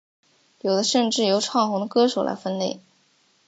[0.61, 2.79] 有的甚至由唱红的歌手来分类。